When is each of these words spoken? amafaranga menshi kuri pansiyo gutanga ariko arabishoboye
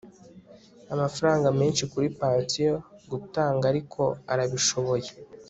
amafaranga 0.93 1.47
menshi 1.59 1.83
kuri 1.91 2.07
pansiyo 2.19 2.75
gutanga 3.11 3.63
ariko 3.71 4.01
arabishoboye 4.31 5.09